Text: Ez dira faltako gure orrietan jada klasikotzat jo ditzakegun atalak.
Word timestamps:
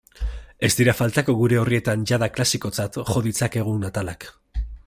Ez 0.67 0.69
dira 0.79 0.95
faltako 1.01 1.35
gure 1.43 1.59
orrietan 1.65 2.07
jada 2.13 2.31
klasikotzat 2.39 3.01
jo 3.11 3.25
ditzakegun 3.29 3.91
atalak. 3.93 4.31